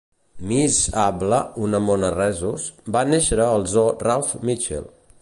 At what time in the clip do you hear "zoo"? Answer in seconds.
3.75-3.97